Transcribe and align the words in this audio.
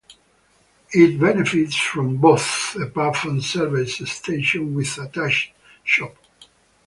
It 0.93 1.19
benefits 1.19 1.75
from 1.75 2.17
both 2.17 2.75
a 2.75 2.87
pub 2.87 3.17
and 3.25 3.43
service 3.43 3.97
station 4.09 4.73
with 4.73 4.97
attached 4.97 5.51
shop. 5.83 6.15